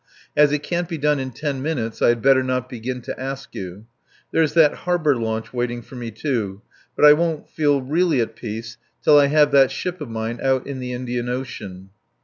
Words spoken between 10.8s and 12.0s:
Indian Ocean."